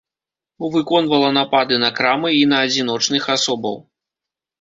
[0.75, 3.77] Выконвала напады на крамы і на адзіночных асобаў.